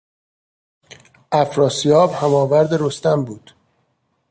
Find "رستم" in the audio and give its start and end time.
2.73-3.25